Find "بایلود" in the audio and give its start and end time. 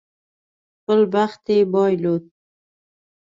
1.73-2.23